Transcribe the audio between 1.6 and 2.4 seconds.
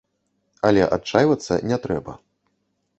не трэба.